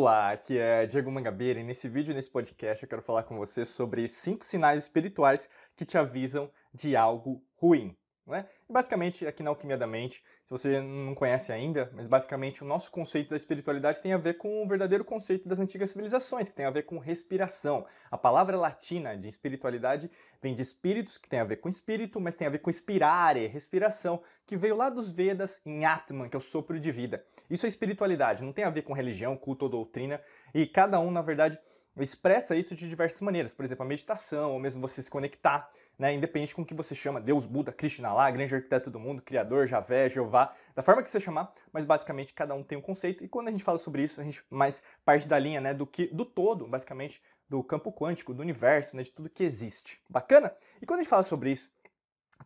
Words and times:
Olá, 0.00 0.30
aqui 0.30 0.56
é 0.56 0.86
Diego 0.86 1.10
Mangabeira 1.10 1.58
e 1.58 1.64
nesse 1.64 1.88
vídeo, 1.88 2.14
nesse 2.14 2.30
podcast, 2.30 2.84
eu 2.84 2.88
quero 2.88 3.02
falar 3.02 3.24
com 3.24 3.36
você 3.36 3.66
sobre 3.66 4.06
cinco 4.06 4.44
sinais 4.44 4.84
espirituais 4.84 5.50
que 5.74 5.84
te 5.84 5.98
avisam 5.98 6.48
de 6.72 6.94
algo 6.94 7.42
ruim. 7.56 7.96
Né? 8.28 8.44
basicamente, 8.68 9.26
aqui 9.26 9.42
na 9.42 9.48
Alquimia 9.48 9.78
da 9.78 9.86
Mente, 9.86 10.22
se 10.44 10.50
você 10.50 10.82
não 10.82 11.14
conhece 11.14 11.50
ainda, 11.50 11.90
mas 11.94 12.06
basicamente 12.06 12.62
o 12.62 12.66
nosso 12.66 12.90
conceito 12.90 13.30
da 13.30 13.36
espiritualidade 13.36 14.02
tem 14.02 14.12
a 14.12 14.18
ver 14.18 14.34
com 14.34 14.62
o 14.62 14.68
verdadeiro 14.68 15.02
conceito 15.02 15.48
das 15.48 15.58
antigas 15.58 15.90
civilizações, 15.90 16.48
que 16.48 16.54
tem 16.54 16.66
a 16.66 16.70
ver 16.70 16.82
com 16.82 16.98
respiração. 16.98 17.86
A 18.10 18.18
palavra 18.18 18.58
latina 18.58 19.16
de 19.16 19.28
espiritualidade 19.28 20.10
vem 20.42 20.54
de 20.54 20.60
espíritos, 20.60 21.16
que 21.16 21.26
tem 21.26 21.40
a 21.40 21.44
ver 21.44 21.56
com 21.56 21.70
espírito, 21.70 22.20
mas 22.20 22.34
tem 22.34 22.46
a 22.46 22.50
ver 22.50 22.58
com 22.58 22.68
inspirare, 22.68 23.46
respiração, 23.46 24.22
que 24.46 24.56
veio 24.56 24.76
lá 24.76 24.90
dos 24.90 25.10
Vedas 25.10 25.60
em 25.64 25.86
Atman, 25.86 26.28
que 26.28 26.36
é 26.36 26.38
o 26.38 26.40
sopro 26.40 26.78
de 26.78 26.92
vida. 26.92 27.24
Isso 27.48 27.64
é 27.64 27.68
espiritualidade, 27.68 28.42
não 28.42 28.52
tem 28.52 28.64
a 28.64 28.70
ver 28.70 28.82
com 28.82 28.92
religião, 28.92 29.36
culto 29.36 29.64
ou 29.64 29.70
doutrina, 29.70 30.20
e 30.54 30.66
cada 30.66 31.00
um, 31.00 31.10
na 31.10 31.22
verdade, 31.22 31.58
expressa 32.02 32.54
isso 32.54 32.74
de 32.74 32.88
diversas 32.88 33.20
maneiras, 33.20 33.52
por 33.52 33.64
exemplo, 33.64 33.84
a 33.84 33.88
meditação, 33.88 34.52
ou 34.52 34.58
mesmo 34.58 34.80
você 34.80 35.02
se 35.02 35.10
conectar, 35.10 35.70
né, 35.98 36.14
independente 36.14 36.54
com 36.54 36.64
que 36.64 36.74
você 36.74 36.94
chama, 36.94 37.20
Deus, 37.20 37.44
Buda, 37.44 37.72
Krishna 37.72 38.12
lá, 38.12 38.30
grande 38.30 38.54
arquiteto 38.54 38.90
do 38.90 39.00
mundo, 39.00 39.20
Criador, 39.20 39.66
Javé, 39.66 40.08
Jeová, 40.08 40.54
da 40.74 40.82
forma 40.82 41.02
que 41.02 41.10
você 41.10 41.18
chamar, 41.18 41.52
mas 41.72 41.84
basicamente 41.84 42.32
cada 42.32 42.54
um 42.54 42.62
tem 42.62 42.78
um 42.78 42.80
conceito, 42.80 43.24
e 43.24 43.28
quando 43.28 43.48
a 43.48 43.50
gente 43.50 43.64
fala 43.64 43.78
sobre 43.78 44.02
isso, 44.02 44.20
a 44.20 44.24
gente 44.24 44.44
mais 44.48 44.82
parte 45.04 45.26
da 45.26 45.38
linha, 45.38 45.60
né, 45.60 45.74
do 45.74 45.86
que 45.86 46.06
do 46.06 46.24
todo, 46.24 46.66
basicamente, 46.68 47.20
do 47.48 47.64
campo 47.64 47.92
quântico, 47.92 48.32
do 48.32 48.42
universo, 48.42 48.96
né, 48.96 49.02
de 49.02 49.10
tudo 49.10 49.28
que 49.28 49.42
existe. 49.42 50.00
Bacana? 50.08 50.54
E 50.80 50.86
quando 50.86 51.00
a 51.00 51.02
gente 51.02 51.10
fala 51.10 51.24
sobre 51.24 51.50
isso, 51.50 51.68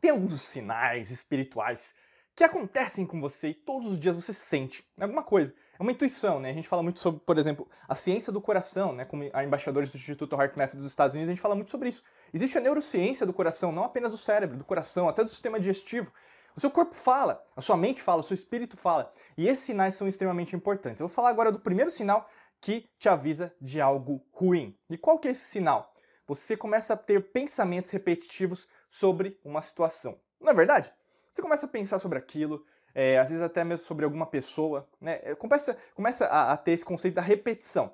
tem 0.00 0.10
alguns 0.10 0.40
sinais 0.40 1.10
espirituais 1.10 1.94
que 2.34 2.44
acontecem 2.44 3.04
com 3.04 3.20
você 3.20 3.48
e 3.48 3.54
todos 3.54 3.88
os 3.88 3.98
dias 3.98 4.16
você 4.16 4.32
sente 4.32 4.82
alguma 4.98 5.22
coisa. 5.22 5.54
É 5.78 5.82
uma 5.82 5.92
intuição, 5.92 6.40
né? 6.40 6.50
A 6.50 6.54
gente 6.54 6.68
fala 6.68 6.82
muito 6.82 6.98
sobre, 6.98 7.20
por 7.20 7.36
exemplo, 7.36 7.68
a 7.86 7.94
ciência 7.94 8.32
do 8.32 8.40
coração, 8.40 8.92
né? 8.92 9.04
Como 9.04 9.24
embaixadores 9.24 9.90
do 9.90 9.96
Instituto 9.96 10.34
HeartMath 10.36 10.74
dos 10.74 10.84
Estados 10.84 11.14
Unidos, 11.14 11.30
a 11.30 11.34
gente 11.34 11.42
fala 11.42 11.54
muito 11.54 11.70
sobre 11.70 11.88
isso. 11.88 12.02
Existe 12.32 12.56
a 12.56 12.60
neurociência 12.60 13.26
do 13.26 13.32
coração, 13.32 13.70
não 13.72 13.84
apenas 13.84 14.12
do 14.12 14.18
cérebro, 14.18 14.56
do 14.56 14.64
coração, 14.64 15.08
até 15.08 15.22
do 15.22 15.28
sistema 15.28 15.58
digestivo. 15.58 16.12
O 16.56 16.60
seu 16.60 16.70
corpo 16.70 16.94
fala, 16.94 17.42
a 17.56 17.60
sua 17.60 17.76
mente 17.76 18.02
fala, 18.02 18.20
o 18.20 18.22
seu 18.22 18.34
espírito 18.34 18.76
fala. 18.76 19.10
E 19.36 19.48
esses 19.48 19.64
sinais 19.64 19.94
são 19.94 20.06
extremamente 20.06 20.54
importantes. 20.54 21.00
Eu 21.00 21.08
vou 21.08 21.14
falar 21.14 21.30
agora 21.30 21.50
do 21.50 21.60
primeiro 21.60 21.90
sinal 21.90 22.28
que 22.60 22.88
te 22.98 23.08
avisa 23.08 23.54
de 23.60 23.80
algo 23.80 24.24
ruim. 24.30 24.78
E 24.88 24.96
qual 24.96 25.18
que 25.18 25.28
é 25.28 25.32
esse 25.32 25.44
sinal? 25.44 25.92
Você 26.26 26.56
começa 26.56 26.94
a 26.94 26.96
ter 26.96 27.32
pensamentos 27.32 27.90
repetitivos 27.90 28.68
sobre 28.88 29.38
uma 29.44 29.60
situação. 29.60 30.18
Não 30.40 30.50
é 30.50 30.54
verdade? 30.54 30.92
Você 31.32 31.42
começa 31.42 31.66
a 31.66 31.68
pensar 31.68 31.98
sobre 31.98 32.18
aquilo, 32.18 32.64
é, 32.94 33.18
às 33.18 33.30
vezes 33.30 33.42
até 33.42 33.64
mesmo 33.64 33.86
sobre 33.86 34.04
alguma 34.04 34.26
pessoa, 34.26 34.88
né? 35.00 35.20
É, 35.22 35.34
começa, 35.34 35.76
começa 35.94 36.26
a, 36.26 36.52
a, 36.52 36.56
ter 36.56 36.72
esse 36.72 36.84
conceito 36.84 37.14
da 37.14 37.22
repetição. 37.22 37.92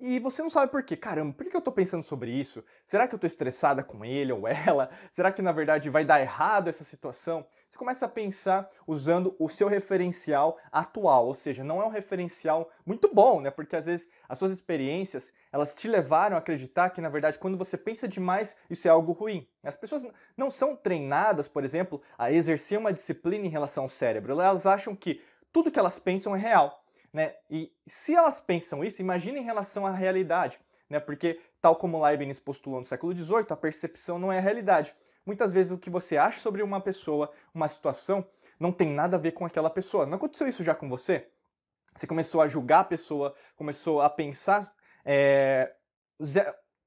E 0.00 0.20
você 0.20 0.42
não 0.42 0.50
sabe 0.50 0.70
por 0.70 0.82
quê. 0.84 0.96
Caramba, 0.96 1.32
por 1.32 1.44
que 1.44 1.56
eu 1.56 1.60
tô 1.60 1.72
pensando 1.72 2.04
sobre 2.04 2.30
isso? 2.30 2.62
Será 2.86 3.08
que 3.08 3.14
eu 3.16 3.18
tô 3.18 3.26
estressada 3.26 3.82
com 3.82 4.04
ele 4.04 4.32
ou 4.32 4.46
ela? 4.46 4.90
Será 5.10 5.32
que 5.32 5.42
na 5.42 5.50
verdade 5.50 5.90
vai 5.90 6.04
dar 6.04 6.20
errado 6.20 6.68
essa 6.68 6.84
situação? 6.84 7.44
Você 7.68 7.76
começa 7.76 8.06
a 8.06 8.08
pensar 8.08 8.70
usando 8.86 9.34
o 9.40 9.48
seu 9.48 9.66
referencial 9.66 10.56
atual, 10.70 11.26
ou 11.26 11.34
seja, 11.34 11.64
não 11.64 11.82
é 11.82 11.84
um 11.84 11.90
referencial 11.90 12.70
muito 12.86 13.12
bom, 13.12 13.40
né? 13.40 13.50
Porque 13.50 13.74
às 13.74 13.86
vezes 13.86 14.08
as 14.28 14.38
suas 14.38 14.52
experiências, 14.52 15.32
elas 15.52 15.74
te 15.74 15.88
levaram 15.88 16.36
a 16.36 16.38
acreditar 16.38 16.90
que 16.90 17.00
na 17.00 17.08
verdade 17.08 17.38
quando 17.38 17.58
você 17.58 17.76
pensa 17.76 18.06
demais, 18.06 18.54
isso 18.70 18.86
é 18.86 18.90
algo 18.92 19.10
ruim. 19.10 19.48
As 19.64 19.76
pessoas 19.76 20.06
não 20.36 20.48
são 20.48 20.76
treinadas, 20.76 21.48
por 21.48 21.64
exemplo, 21.64 22.00
a 22.16 22.30
exercer 22.30 22.78
uma 22.78 22.92
disciplina 22.92 23.46
em 23.46 23.50
relação 23.50 23.82
ao 23.82 23.88
cérebro. 23.88 24.40
Elas 24.40 24.64
acham 24.64 24.94
que 24.94 25.20
tudo 25.52 25.72
que 25.72 25.78
elas 25.78 25.98
pensam 25.98 26.36
é 26.36 26.38
real. 26.38 26.84
Né? 27.12 27.34
E 27.50 27.72
se 27.86 28.14
elas 28.14 28.40
pensam 28.40 28.84
isso, 28.84 29.00
imagine 29.00 29.40
em 29.40 29.44
relação 29.44 29.86
à 29.86 29.90
realidade, 29.90 30.58
né? 30.88 31.00
porque, 31.00 31.40
tal 31.60 31.76
como 31.76 32.02
Leibniz 32.02 32.38
postulou 32.38 32.80
no 32.80 32.84
século 32.84 33.14
XVIII, 33.14 33.46
a 33.50 33.56
percepção 33.56 34.18
não 34.18 34.32
é 34.32 34.38
a 34.38 34.42
realidade. 34.42 34.94
Muitas 35.24 35.52
vezes 35.52 35.72
o 35.72 35.78
que 35.78 35.90
você 35.90 36.16
acha 36.16 36.40
sobre 36.40 36.62
uma 36.62 36.80
pessoa, 36.80 37.30
uma 37.54 37.68
situação, 37.68 38.26
não 38.58 38.72
tem 38.72 38.90
nada 38.90 39.16
a 39.16 39.20
ver 39.20 39.32
com 39.32 39.44
aquela 39.44 39.70
pessoa. 39.70 40.06
Não 40.06 40.16
aconteceu 40.16 40.48
isso 40.48 40.64
já 40.64 40.74
com 40.74 40.88
você? 40.88 41.28
Você 41.94 42.06
começou 42.06 42.40
a 42.40 42.48
julgar 42.48 42.80
a 42.80 42.84
pessoa, 42.84 43.34
começou 43.56 44.00
a 44.00 44.08
pensar 44.08 44.62
é, 45.04 45.74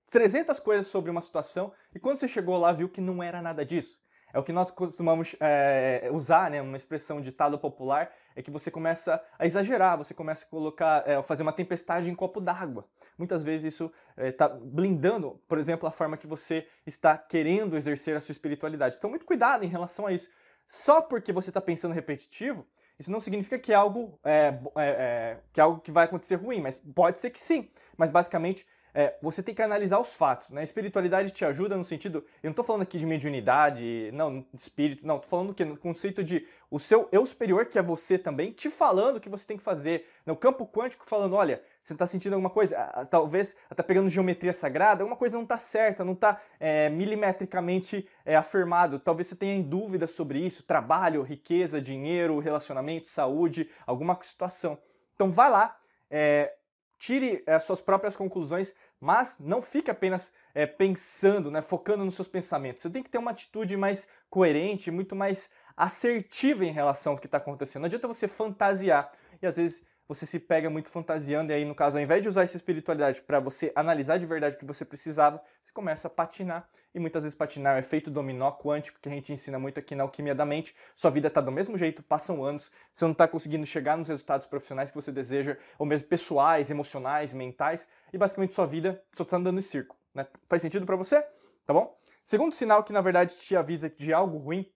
300 0.10 0.60
coisas 0.60 0.88
sobre 0.88 1.10
uma 1.10 1.22
situação 1.22 1.74
e 1.94 2.00
quando 2.00 2.18
você 2.18 2.28
chegou 2.28 2.58
lá 2.58 2.72
viu 2.72 2.90
que 2.90 3.02
não 3.02 3.22
era 3.22 3.42
nada 3.42 3.66
disso. 3.66 4.00
É 4.34 4.40
o 4.40 4.44
que 4.44 4.54
nós 4.54 4.72
costumamos 4.72 5.36
é, 5.40 6.10
usar, 6.14 6.50
né, 6.50 6.62
uma 6.62 6.78
expressão 6.78 7.20
ditado 7.20 7.60
popular, 7.60 8.12
é 8.36 8.42
que 8.42 8.52
você 8.52 8.70
começa 8.72 9.22
a 9.38 9.46
exagerar, 9.46 9.98
você 9.98 10.14
começa 10.14 10.46
a 10.46 10.50
colocar, 10.50 11.08
é, 11.08 11.22
fazer 11.24 11.44
uma 11.44 11.54
tempestade 11.54 12.10
em 12.10 12.16
copo 12.16 12.40
d'água. 12.40 12.88
Muitas 13.18 13.44
vezes 13.44 13.74
isso 13.74 13.92
está 14.18 14.46
é, 14.46 14.58
blindando, 14.62 15.42
por 15.48 15.58
exemplo, 15.58 15.88
a 15.88 15.92
forma 15.92 16.18
que 16.18 16.28
você 16.28 16.68
está 16.86 17.18
querendo 17.18 17.76
exercer 17.78 18.16
a 18.16 18.22
sua 18.22 18.34
espiritualidade. 18.34 18.96
Então, 18.98 19.10
muito 19.10 19.26
cuidado 19.26 19.64
em 19.64 19.68
relação 19.68 20.06
a 20.06 20.12
isso. 20.12 20.30
Só 20.68 21.02
porque 21.02 21.34
você 21.34 21.50
está 21.50 21.60
pensando 21.60 21.94
repetitivo, 21.94 22.66
isso 22.98 23.12
não 23.12 23.20
significa 23.20 23.58
que 23.58 23.74
é 23.74 23.76
algo, 23.76 24.20
é, 24.24 24.60
é, 24.78 24.88
é, 24.88 25.40
que 25.52 25.60
é 25.60 25.64
algo 25.64 25.82
que 25.82 25.92
vai 25.92 26.06
acontecer 26.06 26.36
ruim, 26.36 26.62
mas 26.62 26.78
pode 26.78 27.20
ser 27.20 27.32
que 27.32 27.42
sim. 27.42 27.70
Mas 27.98 28.10
basicamente 28.10 28.66
é, 28.94 29.16
você 29.22 29.42
tem 29.42 29.56
que 29.56 29.62
analisar 29.62 30.00
os 30.00 30.16
fatos. 30.16 30.50
Né? 30.50 30.62
A 30.62 30.64
espiritualidade 30.64 31.32
te 31.32 31.46
ajuda 31.46 31.78
no 31.78 31.84
sentido. 31.84 32.20
Eu 32.42 32.48
não 32.48 32.52
estou 32.52 32.66
falando 32.66 32.82
aqui 32.82 32.98
de 32.98 33.06
mediunidade, 33.06 34.12
não, 34.14 34.46
de 34.54 34.62
espírito, 34.62 35.06
não. 35.06 35.16
Estou 35.16 35.30
falando 35.30 35.54
que 35.54 35.64
no 35.64 35.78
conceito 35.78 36.24
de 36.24 36.46
o 36.70 36.80
seu 36.80 37.08
eu 37.12 37.26
superior, 37.26 37.66
que 37.66 37.78
é 37.78 37.82
você 37.82 38.18
também, 38.18 38.52
te 38.52 38.70
falando 38.70 39.18
o 39.18 39.20
que 39.20 39.30
você 39.30 39.46
tem 39.46 39.58
que 39.58 39.64
fazer. 39.64 40.08
No 40.26 40.36
campo 40.36 40.66
quântico, 40.66 41.06
falando: 41.06 41.36
olha, 41.36 41.62
você 41.82 41.94
está 41.94 42.06
sentindo 42.06 42.34
alguma 42.34 42.50
coisa, 42.50 42.78
talvez 43.10 43.56
está 43.70 43.84
pegando 43.84 44.10
geometria 44.10 44.54
sagrada, 44.54 45.04
alguma 45.04 45.18
coisa 45.18 45.36
não 45.36 45.44
está 45.44 45.58
certa, 45.58 46.06
não 46.06 46.14
está 46.14 46.42
é, 46.60 46.90
milimetricamente 46.90 48.08
é, 48.26 48.36
afirmado. 48.36 49.00
Talvez 49.00 49.28
você 49.28 49.36
tenha 49.36 49.62
dúvidas 49.64 50.12
sobre 50.12 50.40
isso: 50.40 50.64
trabalho, 50.64 51.24
riqueza, 51.24 51.82
dinheiro, 51.82 52.40
relacionamento, 52.40 53.08
saúde, 53.08 53.70
alguma 53.86 54.18
situação. 54.22 54.78
Então, 55.16 55.30
vai 55.30 55.50
lá. 55.50 55.78
É, 56.10 56.54
tire 57.02 57.44
as 57.48 57.64
suas 57.64 57.82
próprias 57.82 58.16
conclusões, 58.16 58.76
mas 59.00 59.40
não 59.40 59.60
fique 59.60 59.90
apenas 59.90 60.32
é, 60.54 60.68
pensando, 60.68 61.50
né, 61.50 61.60
focando 61.60 62.06
nos 62.06 62.14
seus 62.14 62.28
pensamentos. 62.28 62.84
Você 62.84 62.92
tem 62.92 63.02
que 63.02 63.10
ter 63.10 63.18
uma 63.18 63.32
atitude 63.32 63.76
mais 63.76 64.08
coerente, 64.30 64.92
muito 64.92 65.16
mais 65.16 65.50
assertiva 65.76 66.64
em 66.64 66.72
relação 66.72 67.14
ao 67.14 67.18
que 67.18 67.26
está 67.26 67.40
acontecendo. 67.40 67.82
Não 67.82 67.88
adianta 67.88 68.08
você 68.08 68.28
fantasiar. 68.28 69.12
E 69.42 69.48
às 69.48 69.56
vezes 69.56 69.84
você 70.14 70.26
se 70.26 70.40
pega 70.40 70.70
muito 70.70 70.90
fantasiando, 70.90 71.54
e 71.54 71.56
aí, 71.56 71.64
no 71.64 71.74
caso, 71.74 71.98
ao 71.98 72.04
invés 72.04 72.22
de 72.22 72.28
usar 72.28 72.44
essa 72.44 72.58
espiritualidade 72.58 73.22
para 73.22 73.40
você 73.40 73.72
analisar 73.74 74.18
de 74.18 74.26
verdade 74.26 74.58
o 74.58 74.60
que 74.60 74.66
você 74.66 74.84
precisava, 74.84 75.42
você 75.64 75.72
começa 75.72 76.08
a 76.08 76.12
patinar. 76.12 76.68
E 76.94 77.00
muitas 77.00 77.24
vezes 77.24 77.34
patinar 77.34 77.76
é 77.76 77.78
o 77.78 77.80
efeito 77.80 78.12
dominó 78.12 78.52
quântico 78.52 79.00
que 79.02 79.08
a 79.08 79.12
gente 79.12 79.32
ensina 79.32 79.58
muito 79.58 79.80
aqui 79.80 79.96
na 79.96 80.04
Alquimia 80.04 80.36
da 80.36 80.46
Mente. 80.46 80.76
Sua 80.98 81.10
vida 81.10 81.30
está 81.30 81.40
do 81.40 81.50
mesmo 81.50 81.78
jeito, 81.78 82.04
passam 82.04 82.44
anos, 82.44 82.70
você 82.94 83.06
não 83.06 83.14
está 83.14 83.26
conseguindo 83.26 83.66
chegar 83.66 83.98
nos 83.98 84.10
resultados 84.10 84.46
profissionais 84.46 84.92
que 84.92 84.96
você 84.96 85.14
deseja, 85.14 85.58
ou 85.80 85.86
mesmo 85.86 86.10
pessoais, 86.10 86.70
emocionais, 86.70 87.32
mentais, 87.32 87.88
e 88.12 88.18
basicamente 88.18 88.54
sua 88.54 88.66
vida 88.66 89.02
só 89.16 89.24
está 89.24 89.38
andando 89.38 89.60
em 89.60 89.62
círculo. 89.62 89.98
Né? 90.14 90.28
Faz 90.46 90.62
sentido 90.62 90.86
para 90.86 90.98
você? 90.98 91.22
Tá 91.66 91.74
bom? 91.74 91.98
Segundo 92.26 92.54
sinal 92.54 92.84
que 92.84 92.92
na 92.92 93.00
verdade 93.00 93.38
te 93.38 93.56
avisa 93.56 93.90
de 93.90 94.12
algo 94.12 94.38
ruim, 94.38 94.70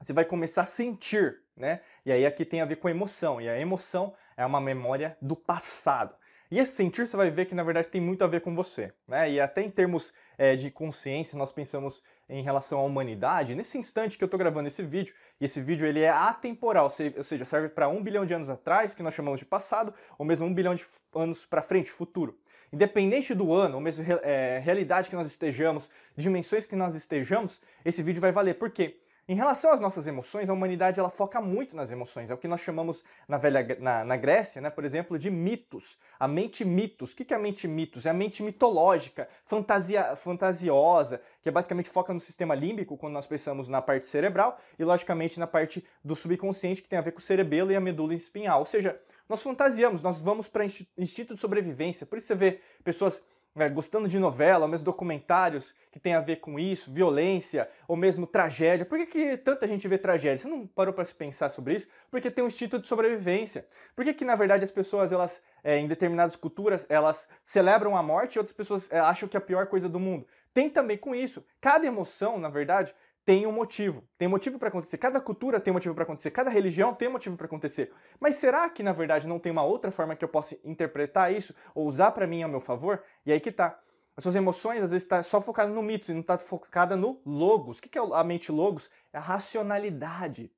você 0.00 0.14
vai 0.14 0.24
começar 0.24 0.62
a 0.62 0.64
sentir, 0.64 1.42
né? 1.56 1.80
E 2.04 2.10
aí 2.10 2.26
aqui 2.26 2.44
tem 2.44 2.60
a 2.60 2.64
ver 2.64 2.76
com 2.76 2.88
emoção, 2.88 3.40
e 3.40 3.48
a 3.48 3.58
emoção 3.58 4.14
é 4.42 4.46
uma 4.46 4.60
memória 4.60 5.16
do 5.20 5.36
passado. 5.36 6.14
E 6.50 6.58
esse 6.58 6.72
sentir 6.72 7.06
você 7.06 7.16
vai 7.16 7.30
ver 7.30 7.46
que 7.46 7.54
na 7.54 7.62
verdade 7.62 7.88
tem 7.88 8.00
muito 8.00 8.22
a 8.22 8.26
ver 8.26 8.42
com 8.42 8.54
você, 8.54 8.92
né? 9.08 9.30
E 9.30 9.40
até 9.40 9.62
em 9.62 9.70
termos 9.70 10.12
é, 10.36 10.54
de 10.54 10.70
consciência 10.70 11.38
nós 11.38 11.50
pensamos 11.50 12.02
em 12.28 12.42
relação 12.42 12.78
à 12.78 12.82
humanidade. 12.82 13.54
Nesse 13.54 13.78
instante 13.78 14.18
que 14.18 14.24
eu 14.24 14.26
estou 14.26 14.38
gravando 14.38 14.68
esse 14.68 14.82
vídeo, 14.82 15.14
e 15.40 15.46
esse 15.46 15.62
vídeo 15.62 15.86
ele 15.86 16.00
é 16.00 16.10
atemporal, 16.10 16.84
ou 17.16 17.24
seja, 17.24 17.44
serve 17.46 17.70
para 17.70 17.88
um 17.88 18.02
bilhão 18.02 18.26
de 18.26 18.34
anos 18.34 18.50
atrás, 18.50 18.94
que 18.94 19.02
nós 19.02 19.14
chamamos 19.14 19.40
de 19.40 19.46
passado, 19.46 19.94
ou 20.18 20.26
mesmo 20.26 20.44
um 20.44 20.52
bilhão 20.52 20.74
de 20.74 20.84
anos 21.14 21.46
para 21.46 21.62
frente, 21.62 21.90
futuro. 21.90 22.38
Independente 22.70 23.34
do 23.34 23.52
ano, 23.52 23.76
ou 23.76 23.80
mesmo 23.80 24.04
é, 24.22 24.58
realidade 24.58 25.08
que 25.08 25.16
nós 25.16 25.26
estejamos, 25.26 25.90
dimensões 26.16 26.66
que 26.66 26.76
nós 26.76 26.94
estejamos, 26.94 27.62
esse 27.84 28.02
vídeo 28.02 28.20
vai 28.20 28.32
valer. 28.32 28.54
Por 28.54 28.70
quê? 28.70 28.98
Em 29.32 29.34
relação 29.34 29.72
às 29.72 29.80
nossas 29.80 30.06
emoções, 30.06 30.50
a 30.50 30.52
humanidade 30.52 31.00
ela 31.00 31.08
foca 31.08 31.40
muito 31.40 31.74
nas 31.74 31.90
emoções. 31.90 32.30
É 32.30 32.34
o 32.34 32.36
que 32.36 32.46
nós 32.46 32.60
chamamos 32.60 33.02
na 33.26 33.38
velha 33.38 33.78
na, 33.80 34.04
na 34.04 34.14
Grécia, 34.14 34.60
né, 34.60 34.68
por 34.68 34.84
exemplo, 34.84 35.18
de 35.18 35.30
mitos. 35.30 35.96
A 36.20 36.28
mente 36.28 36.66
mitos. 36.66 37.12
O 37.12 37.16
que 37.16 37.32
é 37.32 37.36
a 37.38 37.40
mente 37.40 37.66
mitos? 37.66 38.04
É 38.04 38.10
a 38.10 38.12
mente 38.12 38.42
mitológica, 38.42 39.26
fantasia, 39.42 40.14
fantasiosa, 40.16 41.18
que 41.40 41.48
é 41.48 41.52
basicamente 41.52 41.88
foca 41.88 42.12
no 42.12 42.20
sistema 42.20 42.54
límbico, 42.54 42.94
quando 42.98 43.14
nós 43.14 43.26
pensamos 43.26 43.68
na 43.68 43.80
parte 43.80 44.04
cerebral, 44.04 44.60
e 44.78 44.84
logicamente 44.84 45.40
na 45.40 45.46
parte 45.46 45.82
do 46.04 46.14
subconsciente, 46.14 46.82
que 46.82 46.88
tem 46.90 46.98
a 46.98 47.02
ver 47.02 47.12
com 47.12 47.18
o 47.18 47.22
cerebelo 47.22 47.72
e 47.72 47.74
a 47.74 47.80
medula 47.80 48.12
espinhal. 48.12 48.60
Ou 48.60 48.66
seja, 48.66 49.00
nós 49.26 49.42
fantasiamos, 49.42 50.02
nós 50.02 50.20
vamos 50.20 50.46
para 50.46 50.62
instinto 50.62 51.32
de 51.32 51.40
sobrevivência. 51.40 52.04
Por 52.04 52.18
isso 52.18 52.26
você 52.26 52.34
vê 52.34 52.60
pessoas 52.84 53.22
é, 53.56 53.68
gostando 53.68 54.08
de 54.08 54.18
novela, 54.18 54.64
ou 54.64 54.68
mesmo 54.68 54.84
documentários 54.84 55.74
que 55.90 56.00
tem 56.00 56.14
a 56.14 56.20
ver 56.20 56.36
com 56.36 56.58
isso, 56.58 56.92
violência, 56.92 57.68
ou 57.86 57.96
mesmo 57.96 58.26
tragédia. 58.26 58.86
Por 58.86 58.98
que, 58.98 59.06
que 59.06 59.36
tanta 59.36 59.66
gente 59.68 59.86
vê 59.86 59.98
tragédia? 59.98 60.38
Você 60.38 60.48
não 60.48 60.66
parou 60.66 60.94
para 60.94 61.04
se 61.04 61.14
pensar 61.14 61.50
sobre 61.50 61.74
isso? 61.74 61.88
Porque 62.10 62.30
tem 62.30 62.42
um 62.42 62.46
instinto 62.46 62.78
de 62.78 62.88
sobrevivência. 62.88 63.66
Por 63.94 64.04
que, 64.04 64.14
que 64.14 64.24
na 64.24 64.34
verdade, 64.34 64.64
as 64.64 64.70
pessoas, 64.70 65.12
elas, 65.12 65.42
é, 65.62 65.78
em 65.78 65.86
determinadas 65.86 66.36
culturas, 66.36 66.86
elas 66.88 67.28
celebram 67.44 67.96
a 67.96 68.02
morte 68.02 68.36
e 68.36 68.38
outras 68.38 68.56
pessoas 68.56 68.90
é, 68.90 68.98
acham 68.98 69.28
que 69.28 69.36
é 69.36 69.38
a 69.38 69.42
pior 69.42 69.66
coisa 69.66 69.88
do 69.88 70.00
mundo? 70.00 70.26
Tem 70.54 70.68
também 70.68 70.96
com 70.96 71.14
isso. 71.14 71.44
Cada 71.60 71.86
emoção, 71.86 72.38
na 72.38 72.48
verdade, 72.48 72.94
tem 73.24 73.46
um 73.46 73.52
motivo. 73.52 74.04
Tem 74.18 74.28
motivo 74.28 74.58
para 74.58 74.68
acontecer. 74.68 74.98
Cada 74.98 75.20
cultura 75.20 75.60
tem 75.60 75.72
motivo 75.72 75.94
para 75.94 76.04
acontecer. 76.04 76.30
Cada 76.30 76.50
religião 76.50 76.94
tem 76.94 77.08
motivo 77.08 77.36
para 77.36 77.46
acontecer. 77.46 77.92
Mas 78.18 78.36
será 78.36 78.68
que 78.68 78.82
na 78.82 78.92
verdade 78.92 79.26
não 79.26 79.38
tem 79.38 79.52
uma 79.52 79.62
outra 79.62 79.90
forma 79.90 80.16
que 80.16 80.24
eu 80.24 80.28
possa 80.28 80.58
interpretar 80.64 81.32
isso 81.32 81.54
ou 81.74 81.86
usar 81.86 82.12
para 82.12 82.26
mim 82.26 82.42
a 82.42 82.48
meu 82.48 82.60
favor? 82.60 83.02
E 83.24 83.32
aí 83.32 83.40
que 83.40 83.52
tá. 83.52 83.78
As 84.16 84.24
suas 84.24 84.34
emoções 84.34 84.82
às 84.82 84.90
vezes 84.90 85.04
está 85.04 85.22
só 85.22 85.40
focada 85.40 85.70
no 85.70 85.82
mito 85.82 86.10
e 86.10 86.14
não 86.14 86.20
está 86.20 86.36
focada 86.36 86.96
no 86.96 87.20
logos. 87.24 87.78
O 87.78 87.82
que 87.82 87.98
é 87.98 88.02
a 88.02 88.24
mente 88.24 88.52
logos? 88.52 88.90
É 89.12 89.18
a 89.18 89.20
racionalidade, 89.20 90.52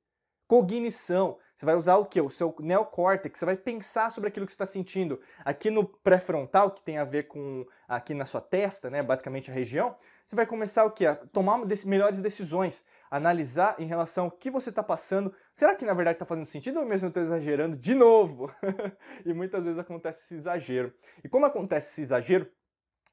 cognição. 0.47 1.37
Você 1.55 1.65
vai 1.65 1.75
usar 1.75 1.95
o 1.95 2.05
que? 2.05 2.19
O 2.19 2.29
seu 2.29 2.53
neocórtex. 2.59 3.39
Você 3.39 3.45
vai 3.45 3.55
pensar 3.55 4.11
sobre 4.11 4.27
aquilo 4.27 4.45
que 4.45 4.51
você 4.51 4.55
está 4.55 4.65
sentindo. 4.65 5.19
Aqui 5.43 5.69
no 5.69 5.85
pré-frontal, 5.85 6.71
que 6.71 6.83
tem 6.83 6.97
a 6.97 7.05
ver 7.05 7.23
com 7.23 7.65
aqui 7.87 8.13
na 8.13 8.25
sua 8.25 8.41
testa, 8.41 8.89
né, 8.89 9.01
basicamente 9.01 9.49
a 9.49 9.53
região, 9.53 9.95
você 10.25 10.35
vai 10.35 10.45
começar 10.45 10.83
o 10.85 10.91
que? 10.91 11.05
Tomar 11.31 11.59
melhores 11.85 12.21
decisões, 12.21 12.83
analisar 13.09 13.75
em 13.79 13.85
relação 13.85 14.25
ao 14.25 14.31
que 14.31 14.49
você 14.49 14.69
está 14.69 14.83
passando. 14.83 15.33
Será 15.53 15.75
que 15.75 15.85
na 15.85 15.93
verdade 15.93 16.15
está 16.15 16.25
fazendo 16.25 16.45
sentido 16.45 16.79
ou 16.79 16.85
mesmo 16.85 17.07
estou 17.07 17.23
exagerando 17.23 17.77
de 17.77 17.95
novo? 17.95 18.51
e 19.25 19.33
muitas 19.33 19.63
vezes 19.63 19.79
acontece 19.79 20.23
esse 20.23 20.35
exagero. 20.35 20.93
E 21.23 21.29
como 21.29 21.45
acontece 21.45 21.91
esse 21.91 22.01
exagero, 22.01 22.49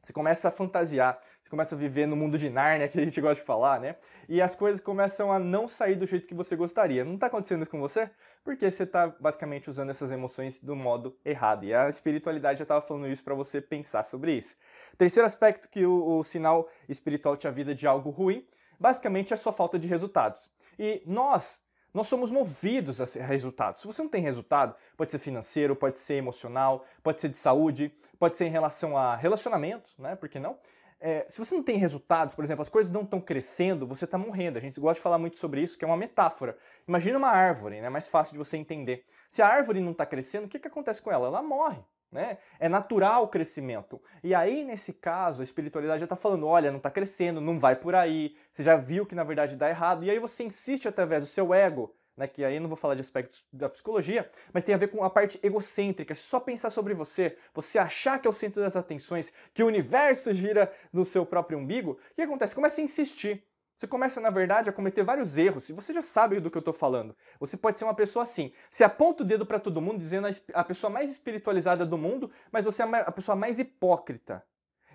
você 0.02 0.12
começa 0.12 0.48
a 0.48 0.50
fantasiar, 0.50 1.20
você 1.40 1.48
começa 1.48 1.76
a 1.76 1.78
viver 1.78 2.06
no 2.06 2.16
mundo 2.16 2.36
de 2.36 2.50
Nárnia, 2.50 2.88
que 2.88 2.98
a 2.98 3.04
gente 3.04 3.20
gosta 3.20 3.36
de 3.36 3.46
falar, 3.46 3.78
né? 3.78 3.94
E 4.28 4.42
as 4.42 4.56
coisas 4.56 4.82
começam 4.82 5.30
a 5.30 5.38
não 5.38 5.68
sair 5.68 5.94
do 5.94 6.04
jeito 6.06 6.26
que 6.26 6.34
você 6.34 6.56
gostaria. 6.56 7.04
Não 7.04 7.14
está 7.14 7.28
acontecendo 7.28 7.62
isso 7.62 7.70
com 7.70 7.78
você? 7.78 8.10
Porque 8.44 8.70
você 8.70 8.82
está 8.82 9.08
basicamente 9.20 9.70
usando 9.70 9.90
essas 9.90 10.10
emoções 10.10 10.60
do 10.60 10.74
modo 10.74 11.16
errado. 11.24 11.64
E 11.64 11.72
a 11.72 11.88
espiritualidade 11.88 12.58
já 12.58 12.64
estava 12.64 12.84
falando 12.84 13.06
isso 13.06 13.22
para 13.22 13.34
você 13.34 13.60
pensar 13.60 14.02
sobre 14.02 14.34
isso. 14.34 14.56
Terceiro 14.98 15.26
aspecto 15.26 15.68
que 15.68 15.86
o, 15.86 16.18
o 16.18 16.24
sinal 16.24 16.68
espiritual 16.88 17.36
te 17.36 17.46
avisa 17.46 17.74
de 17.74 17.86
algo 17.86 18.10
ruim, 18.10 18.44
basicamente 18.80 19.32
é 19.32 19.34
a 19.34 19.36
sua 19.36 19.52
falta 19.52 19.78
de 19.78 19.86
resultados. 19.86 20.50
E 20.76 21.02
nós, 21.06 21.60
nós 21.94 22.08
somos 22.08 22.32
movidos 22.32 23.00
a 23.00 23.04
resultados. 23.22 23.82
Se 23.82 23.86
você 23.86 24.02
não 24.02 24.08
tem 24.08 24.22
resultado, 24.22 24.74
pode 24.96 25.12
ser 25.12 25.20
financeiro, 25.20 25.76
pode 25.76 25.98
ser 25.98 26.14
emocional, 26.14 26.84
pode 27.02 27.20
ser 27.20 27.28
de 27.28 27.36
saúde, 27.36 27.94
pode 28.18 28.36
ser 28.36 28.46
em 28.46 28.50
relação 28.50 28.96
a 28.96 29.14
relacionamento, 29.14 29.90
né? 29.98 30.16
Por 30.16 30.28
que 30.28 30.40
não? 30.40 30.58
É, 31.04 31.26
se 31.28 31.36
você 31.36 31.52
não 31.52 31.64
tem 31.64 31.76
resultados, 31.76 32.32
por 32.32 32.44
exemplo, 32.44 32.62
as 32.62 32.68
coisas 32.68 32.92
não 32.92 33.02
estão 33.02 33.20
crescendo, 33.20 33.88
você 33.88 34.04
está 34.04 34.16
morrendo. 34.16 34.56
A 34.56 34.60
gente 34.60 34.78
gosta 34.78 35.00
de 35.00 35.02
falar 35.02 35.18
muito 35.18 35.36
sobre 35.36 35.60
isso, 35.60 35.76
que 35.76 35.84
é 35.84 35.88
uma 35.88 35.96
metáfora. 35.96 36.56
Imagina 36.86 37.18
uma 37.18 37.30
árvore, 37.30 37.80
né? 37.80 37.88
É 37.88 37.90
mais 37.90 38.06
fácil 38.06 38.34
de 38.34 38.38
você 38.38 38.56
entender. 38.56 39.04
Se 39.28 39.42
a 39.42 39.48
árvore 39.48 39.80
não 39.80 39.90
está 39.90 40.06
crescendo, 40.06 40.46
o 40.46 40.48
que, 40.48 40.60
que 40.60 40.68
acontece 40.68 41.02
com 41.02 41.10
ela? 41.10 41.26
Ela 41.26 41.42
morre. 41.42 41.80
Né? 42.12 42.38
É 42.60 42.68
natural 42.68 43.24
o 43.24 43.28
crescimento. 43.28 44.00
E 44.22 44.32
aí, 44.32 44.62
nesse 44.62 44.92
caso, 44.92 45.40
a 45.40 45.42
espiritualidade 45.42 46.00
já 46.00 46.04
está 46.04 46.14
falando: 46.14 46.46
olha, 46.46 46.70
não 46.70 46.76
está 46.76 46.90
crescendo, 46.90 47.40
não 47.40 47.58
vai 47.58 47.74
por 47.74 47.96
aí, 47.96 48.36
você 48.52 48.62
já 48.62 48.76
viu 48.76 49.04
que 49.04 49.14
na 49.14 49.24
verdade 49.24 49.56
dá 49.56 49.68
errado, 49.68 50.04
e 50.04 50.10
aí 50.10 50.18
você 50.18 50.44
insiste 50.44 50.86
através 50.86 51.24
do 51.24 51.26
seu 51.26 51.54
ego, 51.54 51.92
né, 52.16 52.26
que 52.26 52.44
aí 52.44 52.56
eu 52.56 52.60
não 52.60 52.68
vou 52.68 52.76
falar 52.76 52.94
de 52.94 53.00
aspectos 53.00 53.44
da 53.52 53.68
psicologia, 53.68 54.30
mas 54.52 54.64
tem 54.64 54.74
a 54.74 54.78
ver 54.78 54.88
com 54.88 55.02
a 55.02 55.10
parte 55.10 55.38
egocêntrica, 55.42 56.14
só 56.14 56.38
pensar 56.38 56.70
sobre 56.70 56.94
você, 56.94 57.36
você 57.54 57.78
achar 57.78 58.18
que 58.18 58.26
é 58.26 58.30
o 58.30 58.32
centro 58.32 58.62
das 58.62 58.76
atenções, 58.76 59.32
que 59.54 59.62
o 59.62 59.66
universo 59.66 60.32
gira 60.34 60.72
no 60.92 61.04
seu 61.04 61.24
próprio 61.24 61.58
umbigo, 61.58 61.92
o 61.92 62.14
que 62.14 62.22
acontece? 62.22 62.54
Começa 62.54 62.80
a 62.80 62.84
insistir. 62.84 63.42
Você 63.74 63.86
começa, 63.86 64.20
na 64.20 64.30
verdade, 64.30 64.68
a 64.68 64.72
cometer 64.72 65.02
vários 65.02 65.38
erros, 65.38 65.68
e 65.68 65.72
você 65.72 65.94
já 65.94 66.02
sabe 66.02 66.38
do 66.38 66.50
que 66.50 66.56
eu 66.56 66.60
estou 66.60 66.74
falando. 66.74 67.16
Você 67.40 67.56
pode 67.56 67.78
ser 67.78 67.84
uma 67.84 67.94
pessoa 67.94 68.22
assim. 68.22 68.52
Você 68.70 68.84
aponta 68.84 69.22
o 69.22 69.26
dedo 69.26 69.46
para 69.46 69.58
todo 69.58 69.80
mundo, 69.80 69.98
dizendo 69.98 70.28
a 70.52 70.62
pessoa 70.62 70.90
mais 70.90 71.10
espiritualizada 71.10 71.84
do 71.86 71.96
mundo, 71.96 72.30
mas 72.50 72.64
você 72.66 72.82
é 72.82 72.86
a 72.86 73.10
pessoa 73.10 73.34
mais 73.34 73.58
hipócrita 73.58 74.44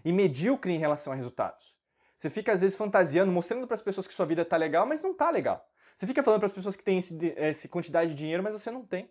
e 0.06 0.14
medíocre 0.14 0.72
em 0.72 0.78
relação 0.78 1.12
a 1.12 1.16
resultados. 1.16 1.76
Você 2.16 2.30
fica, 2.30 2.54
às 2.54 2.62
vezes, 2.62 2.78
fantasiando, 2.78 3.32
mostrando 3.32 3.68
para 3.68 3.76
as 3.76 3.82
pessoas 3.82 4.08
que 4.08 4.14
sua 4.14 4.26
vida 4.26 4.44
está 4.44 4.56
legal, 4.56 4.86
mas 4.86 5.02
não 5.02 5.12
está 5.12 5.30
legal. 5.30 5.68
Você 5.98 6.06
fica 6.06 6.22
falando 6.22 6.42
para 6.42 6.48
as 6.48 6.54
pessoas 6.54 6.76
que 6.76 6.84
têm 6.84 7.02
essa 7.36 7.68
quantidade 7.68 8.12
de 8.12 8.16
dinheiro, 8.16 8.44
mas 8.44 8.54
você 8.54 8.70
não 8.70 8.86
tem. 8.86 9.10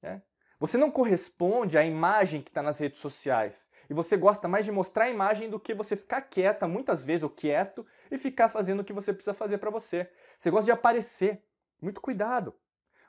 Né? 0.00 0.22
Você 0.58 0.78
não 0.78 0.90
corresponde 0.90 1.76
à 1.76 1.84
imagem 1.84 2.40
que 2.40 2.48
está 2.50 2.62
nas 2.62 2.78
redes 2.78 2.98
sociais. 2.98 3.70
E 3.90 3.94
você 3.94 4.16
gosta 4.16 4.48
mais 4.48 4.64
de 4.64 4.72
mostrar 4.72 5.04
a 5.04 5.10
imagem 5.10 5.50
do 5.50 5.60
que 5.60 5.74
você 5.74 5.94
ficar 5.94 6.22
quieta, 6.22 6.66
muitas 6.66 7.04
vezes, 7.04 7.22
ou 7.22 7.28
quieto, 7.28 7.86
e 8.10 8.16
ficar 8.16 8.48
fazendo 8.48 8.80
o 8.80 8.84
que 8.84 8.92
você 8.92 9.12
precisa 9.12 9.34
fazer 9.34 9.58
para 9.58 9.70
você. 9.70 10.10
Você 10.38 10.50
gosta 10.50 10.64
de 10.64 10.72
aparecer. 10.72 11.44
Muito 11.80 12.00
cuidado. 12.00 12.54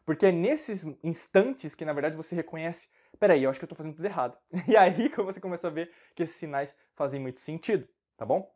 Porque 0.06 0.26
é 0.26 0.32
nesses 0.32 0.84
instantes 1.02 1.74
que, 1.74 1.86
na 1.86 1.94
verdade, 1.94 2.18
você 2.18 2.36
reconhece: 2.36 2.90
peraí, 3.18 3.44
eu 3.44 3.50
acho 3.50 3.60
que 3.60 3.64
eu 3.64 3.68
estou 3.68 3.78
fazendo 3.78 3.96
tudo 3.96 4.06
errado. 4.06 4.38
E 4.68 4.76
aí 4.76 5.10
que 5.10 5.22
você 5.22 5.40
começa 5.40 5.68
a 5.68 5.72
ver 5.72 5.90
que 6.14 6.24
esses 6.24 6.36
sinais 6.36 6.76
fazem 6.96 7.20
muito 7.20 7.40
sentido, 7.40 7.88
tá 8.18 8.26
bom? 8.26 8.54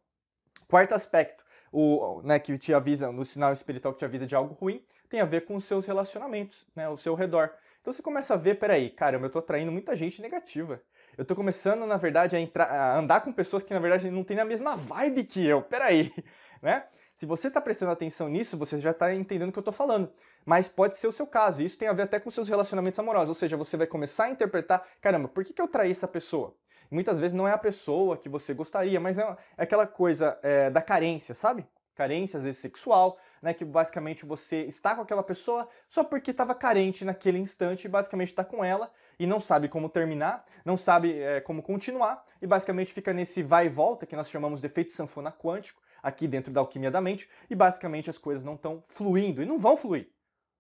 Quarto 0.68 0.94
aspecto, 0.94 1.46
o, 1.72 2.22
né, 2.24 2.40
que 2.40 2.58
te 2.58 2.74
avisa, 2.74 3.12
no 3.12 3.26
sinal 3.26 3.54
espiritual 3.54 3.94
que 3.94 4.00
te 4.00 4.06
avisa 4.06 4.26
de 4.26 4.36
algo 4.36 4.54
ruim, 4.54 4.84
tem 5.10 5.20
a 5.20 5.26
ver 5.26 5.46
com 5.46 5.56
os 5.56 5.66
seus 5.66 5.86
relacionamentos, 5.86 6.68
né, 6.76 6.88
o 6.90 6.98
seu 6.98 7.16
redor. 7.16 7.52
Então 7.82 7.94
você 7.94 8.02
começa 8.02 8.34
a 8.34 8.38
ver, 8.38 8.56
peraí, 8.56 8.90
caramba, 8.90 9.26
eu 9.26 9.28
estou 9.28 9.40
atraindo 9.40 9.72
muita 9.72 9.96
gente 9.96 10.22
negativa. 10.22 10.82
Eu 11.18 11.22
estou 11.22 11.36
começando, 11.36 11.86
na 11.86 11.98
verdade, 11.98 12.36
a, 12.36 12.40
entrar, 12.40 12.66
a 12.66 12.98
andar 12.98 13.22
com 13.22 13.32
pessoas 13.32 13.64
que, 13.64 13.74
na 13.74 13.80
verdade, 13.80 14.12
não 14.12 14.24
têm 14.24 14.40
a 14.40 14.46
mesma 14.46 14.76
vibe 14.76 15.24
que 15.24 15.46
eu. 15.46 15.62
Peraí, 15.62 16.14
né? 16.62 16.86
Se 17.16 17.26
você 17.26 17.48
está 17.48 17.60
prestando 17.60 17.92
atenção 17.92 18.30
nisso, 18.30 18.56
você 18.58 18.80
já 18.80 18.92
está 18.92 19.16
entendendo 19.16 19.50
o 19.50 19.52
que 19.52 19.58
eu 19.58 19.62
estou 19.62 19.74
falando. 19.74 20.12
Mas 20.46 20.68
pode 20.68 20.98
ser 20.98 21.08
o 21.08 21.12
seu 21.12 21.26
caso. 21.26 21.64
Isso 21.64 21.76
tem 21.76 21.88
a 21.88 21.94
ver 21.94 22.04
até 22.04 22.20
com 22.20 22.30
seus 22.30 22.48
relacionamentos 22.48 23.00
amorosos. 23.00 23.30
Ou 23.30 23.36
seja, 23.36 23.58
você 23.58 23.76
vai 23.76 23.88
começar 23.88 24.26
a 24.26 24.30
interpretar: 24.30 24.86
caramba, 25.02 25.28
por 25.28 25.44
que, 25.44 25.52
que 25.52 25.62
eu 25.62 25.68
traí 25.68 25.90
essa 25.90 26.08
pessoa? 26.08 26.56
Muitas 26.90 27.20
vezes 27.20 27.34
não 27.34 27.48
é 27.48 27.52
a 27.52 27.58
pessoa 27.58 28.18
que 28.18 28.30
você 28.30 28.54
gostaria, 28.54 29.00
mas 29.00 29.18
é, 29.18 29.24
é 29.58 29.64
aquela 29.64 29.86
coisa 29.86 30.38
é, 30.42 30.70
da 30.70 30.82
carência, 30.82 31.34
sabe? 31.34 31.66
Carência, 31.96 32.38
às 32.38 32.44
vezes 32.44 32.60
sexual, 32.60 33.18
né? 33.42 33.54
Que 33.54 33.66
basicamente 33.66 34.26
você 34.26 34.62
está 34.64 34.96
com 34.96 35.02
aquela 35.02 35.24
pessoa 35.24 35.68
só 35.90 36.04
porque 36.04 36.32
estava 36.32 36.54
carente 36.54 37.04
naquele 37.04 37.40
instante 37.40 37.86
e 37.86 37.90
basicamente 37.90 38.30
está 38.30 38.44
com 38.44 38.64
ela 38.64 38.92
e 39.20 39.26
não 39.26 39.40
sabe 39.40 39.68
como 39.68 39.90
terminar, 39.90 40.46
não 40.64 40.78
sabe 40.78 41.20
é, 41.20 41.42
como 41.42 41.64
continuar 41.64 42.24
e 42.42 42.48
basicamente 42.48 42.94
fica 42.94 43.14
nesse 43.14 43.42
vai 43.42 43.66
e 43.66 43.70
volta 43.70 44.06
que 44.06 44.16
nós 44.16 44.30
chamamos 44.30 44.62
de 44.62 44.68
efeito 44.68 44.94
sanfona 44.94 45.32
quântico 45.32 45.82
aqui 46.02 46.28
dentro 46.28 46.54
da 46.54 46.60
alquimia 46.60 46.92
da 46.92 47.02
mente 47.02 47.28
e 47.50 47.56
basicamente 47.56 48.10
as 48.10 48.18
coisas 48.18 48.44
não 48.44 48.54
estão 48.56 48.84
fluindo 48.88 49.42
e 49.42 49.46
não 49.46 49.58
vão 49.58 49.76
fluir. 49.76 50.10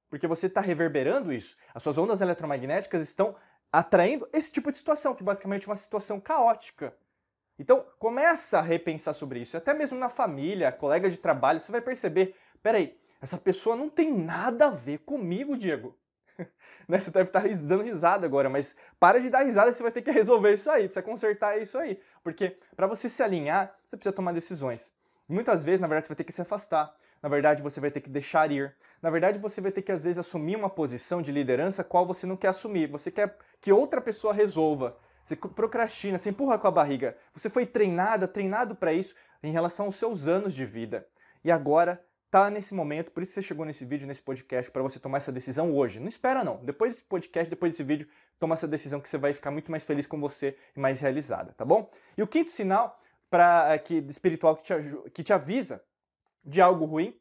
Porque 0.09 0.25
você 0.25 0.47
está 0.47 0.61
reverberando 0.61 1.33
isso. 1.33 1.55
As 1.73 1.83
suas 1.83 1.97
ondas 1.97 2.21
eletromagnéticas 2.21 3.01
estão 3.01 3.35
atraindo 3.71 4.27
esse 4.33 4.51
tipo 4.51 4.71
de 4.71 4.77
situação, 4.77 5.15
que 5.15 5.23
basicamente 5.23 5.65
é 5.65 5.69
uma 5.69 5.75
situação 5.75 6.19
caótica. 6.19 6.95
Então, 7.59 7.85
começa 7.97 8.59
a 8.59 8.61
repensar 8.61 9.13
sobre 9.13 9.39
isso. 9.39 9.57
Até 9.57 9.73
mesmo 9.73 9.97
na 9.97 10.09
família, 10.09 10.71
colega 10.71 11.09
de 11.09 11.17
trabalho, 11.17 11.59
você 11.59 11.71
vai 11.71 11.81
perceber, 11.81 12.35
peraí, 12.61 12.97
essa 13.21 13.37
pessoa 13.37 13.75
não 13.75 13.89
tem 13.89 14.13
nada 14.13 14.67
a 14.67 14.69
ver 14.69 14.99
comigo, 14.99 15.57
Diego. 15.57 15.97
né? 16.87 16.99
Você 16.99 17.09
deve 17.09 17.29
estar 17.29 17.47
dando 17.67 17.83
risada 17.83 18.25
agora, 18.25 18.49
mas 18.49 18.75
para 18.99 19.19
de 19.19 19.29
dar 19.29 19.43
risada, 19.43 19.71
você 19.71 19.81
vai 19.81 19.91
ter 19.91 20.01
que 20.01 20.11
resolver 20.11 20.53
isso 20.53 20.69
aí, 20.69 20.83
precisa 20.83 21.01
consertar 21.01 21.59
isso 21.59 21.77
aí. 21.77 21.99
Porque 22.23 22.57
para 22.75 22.85
você 22.85 23.09
se 23.09 23.23
alinhar, 23.23 23.75
você 23.87 23.97
precisa 23.97 24.13
tomar 24.13 24.33
decisões. 24.33 24.93
Muitas 25.27 25.63
vezes, 25.63 25.81
na 25.81 25.87
verdade, 25.87 26.07
você 26.07 26.11
vai 26.11 26.17
ter 26.17 26.23
que 26.23 26.31
se 26.31 26.41
afastar. 26.41 26.95
Na 27.21 27.29
verdade, 27.29 27.61
você 27.61 27.79
vai 27.79 27.91
ter 27.91 28.01
que 28.01 28.09
deixar 28.09 28.51
ir. 28.51 28.75
Na 29.01 29.09
verdade, 29.09 29.39
você 29.39 29.59
vai 29.61 29.71
ter 29.71 29.81
que, 29.81 29.91
às 29.91 30.03
vezes, 30.03 30.17
assumir 30.17 30.55
uma 30.55 30.69
posição 30.69 31.21
de 31.21 31.31
liderança 31.31 31.83
qual 31.83 32.05
você 32.05 32.25
não 32.25 32.37
quer 32.37 32.49
assumir. 32.49 32.87
Você 32.87 33.11
quer 33.11 33.37
que 33.59 33.71
outra 33.71 34.01
pessoa 34.01 34.33
resolva. 34.33 34.97
Você 35.23 35.35
procrastina, 35.35 36.17
você 36.17 36.29
empurra 36.29 36.57
com 36.57 36.67
a 36.67 36.71
barriga. 36.71 37.17
Você 37.33 37.49
foi 37.49 37.65
treinada, 37.65 38.27
treinado 38.27 38.75
para 38.75 38.93
isso 38.93 39.13
em 39.43 39.51
relação 39.51 39.87
aos 39.87 39.95
seus 39.95 40.27
anos 40.27 40.53
de 40.53 40.65
vida. 40.65 41.05
E 41.43 41.51
agora 41.51 42.01
tá 42.29 42.49
nesse 42.49 42.73
momento, 42.73 43.11
por 43.11 43.23
isso 43.23 43.33
você 43.33 43.41
chegou 43.41 43.65
nesse 43.65 43.85
vídeo, 43.85 44.07
nesse 44.07 44.21
podcast, 44.21 44.71
para 44.71 44.81
você 44.81 44.99
tomar 44.99 45.17
essa 45.17 45.31
decisão 45.31 45.73
hoje. 45.73 45.99
Não 45.99 46.07
espera 46.07 46.43
não. 46.43 46.57
Depois 46.63 46.93
desse 46.93 47.03
podcast, 47.03 47.49
depois 47.49 47.73
desse 47.73 47.83
vídeo, 47.83 48.07
toma 48.39 48.55
essa 48.55 48.67
decisão 48.67 48.99
que 48.99 49.09
você 49.09 49.17
vai 49.17 49.33
ficar 49.33 49.51
muito 49.51 49.71
mais 49.71 49.85
feliz 49.85 50.05
com 50.05 50.19
você 50.19 50.57
e 50.75 50.79
mais 50.79 50.99
realizada, 50.99 51.53
tá 51.57 51.65
bom? 51.65 51.89
E 52.17 52.23
o 52.23 52.27
quinto 52.27 52.51
sinal 52.51 52.99
para 53.29 53.77
que 53.79 53.95
espiritual 54.07 54.55
que 54.55 54.63
te, 54.63 54.73
que 55.13 55.23
te 55.23 55.33
avisa 55.33 55.81
de 56.47 56.61
algo 56.61 56.85
ruim 56.85 57.13